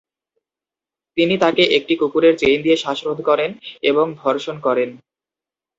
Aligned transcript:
তিনি 1.17 1.35
তাকে 1.43 1.63
একটি 1.77 1.93
কুকুরের 2.01 2.33
চেইন 2.41 2.57
দিয়ে 2.65 2.77
শ্বাসরোধ 2.77 3.19
করেন 3.29 3.51
এবং 3.83 4.05
ধর্ষণ 4.21 4.55
করেন। 4.59 4.89